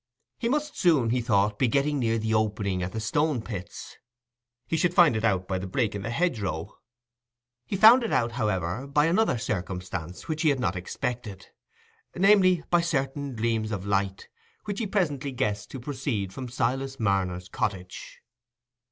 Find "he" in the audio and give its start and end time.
0.39-0.49, 1.11-1.21, 4.65-4.75, 7.67-7.75, 10.41-10.49, 14.79-14.87